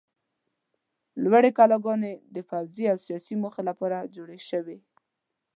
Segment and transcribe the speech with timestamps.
[1.23, 4.77] لوړې کلاګانې د پوځي او سیاسي موخو لپاره جوړې شوې.